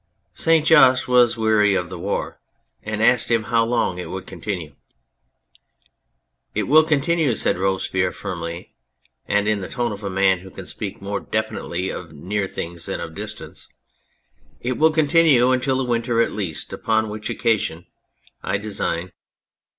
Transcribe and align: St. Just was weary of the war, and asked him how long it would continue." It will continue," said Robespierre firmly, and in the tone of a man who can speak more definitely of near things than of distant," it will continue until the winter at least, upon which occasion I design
St. 0.33 0.65
Just 0.65 1.07
was 1.07 1.37
weary 1.37 1.75
of 1.75 1.89
the 1.89 1.99
war, 1.99 2.39
and 2.81 3.03
asked 3.03 3.29
him 3.29 3.43
how 3.43 3.63
long 3.63 3.99
it 3.99 4.09
would 4.09 4.25
continue." 4.25 4.73
It 6.55 6.63
will 6.63 6.81
continue," 6.81 7.35
said 7.35 7.55
Robespierre 7.59 8.11
firmly, 8.11 8.73
and 9.27 9.47
in 9.47 9.61
the 9.61 9.67
tone 9.69 9.91
of 9.91 10.03
a 10.03 10.09
man 10.09 10.39
who 10.39 10.49
can 10.49 10.65
speak 10.65 11.03
more 11.03 11.19
definitely 11.19 11.91
of 11.91 12.13
near 12.13 12.47
things 12.47 12.87
than 12.87 12.99
of 12.99 13.13
distant," 13.13 13.67
it 14.59 14.79
will 14.79 14.91
continue 14.91 15.51
until 15.51 15.77
the 15.77 15.83
winter 15.85 16.19
at 16.19 16.31
least, 16.31 16.73
upon 16.73 17.07
which 17.07 17.29
occasion 17.29 17.85
I 18.41 18.57
design 18.57 19.11